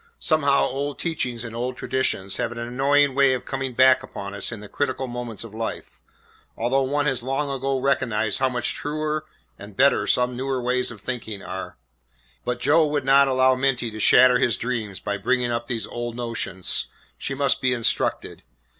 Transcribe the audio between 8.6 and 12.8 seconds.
truer and better some newer ways of thinking are. But